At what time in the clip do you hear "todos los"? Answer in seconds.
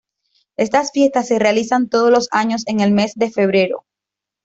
1.87-2.27